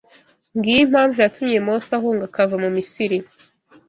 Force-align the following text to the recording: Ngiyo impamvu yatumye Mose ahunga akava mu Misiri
Ngiyo 0.55 0.81
impamvu 0.85 1.17
yatumye 1.23 1.57
Mose 1.67 1.89
ahunga 1.97 2.23
akava 2.29 2.55
mu 2.63 2.69
Misiri 2.77 3.17